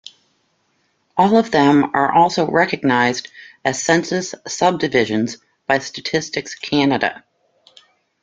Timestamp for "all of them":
1.15-1.91